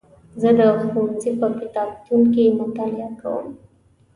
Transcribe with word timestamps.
زه 0.41 0.49
د 0.57 0.61
ښوونځي 0.89 1.31
په 1.39 1.47
کتابتون 1.59 2.21
کې 2.33 2.55
مطالعه 2.59 3.09
کوم. 3.21 3.47